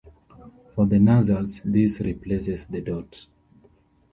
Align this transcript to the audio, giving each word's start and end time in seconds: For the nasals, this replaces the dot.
For 0.73 0.87
the 0.87 0.97
nasals, 0.97 1.61
this 1.63 1.99
replaces 1.99 2.65
the 2.65 2.81
dot. 2.81 3.27